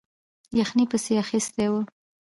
یخنۍ 0.59 0.85
پسې 0.91 1.13
اخیستی 1.23 1.67
وو. 1.71 1.81